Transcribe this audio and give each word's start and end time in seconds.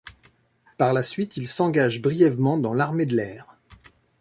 Par 0.79 0.93
la 0.93 1.03
suite, 1.03 1.37
il 1.37 1.47
s'engage 1.47 2.01
brièvement 2.01 2.57
dans 2.57 2.73
l'Armée 2.73 3.05
de 3.05 3.15
l'air. 3.15 3.55